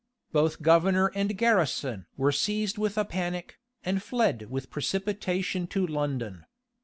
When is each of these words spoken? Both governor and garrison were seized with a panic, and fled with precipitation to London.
Both 0.31 0.63
governor 0.63 1.11
and 1.13 1.37
garrison 1.37 2.07
were 2.17 2.31
seized 2.31 2.79
with 2.79 2.97
a 2.97 3.05
panic, 3.05 3.59
and 3.85 4.01
fled 4.01 4.49
with 4.49 4.71
precipitation 4.71 5.67
to 5.67 5.85
London. 5.85 6.47